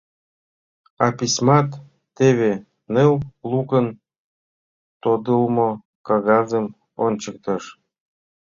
—А 1.03 1.07
письмат— 1.17 1.67
теве!— 2.17 2.53
ныл 2.93 3.13
лукын 3.51 3.87
тодылмо 5.01 5.69
кагазым 6.07 6.65
ончыктыш. 7.05 7.63